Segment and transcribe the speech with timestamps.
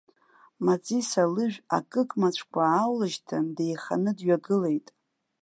[0.65, 4.87] Маҵиса лыжә акыкмацәқәа ааулышьҭын, деиханы дҩагылеит.